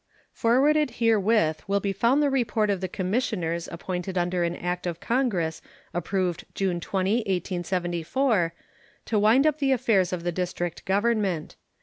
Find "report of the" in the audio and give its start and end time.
2.31-2.87